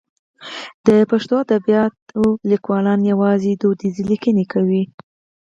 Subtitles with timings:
[0.85, 4.83] د پښتو ادبیاتو لیکوالان یوازې دودیزې لیکنې کوي.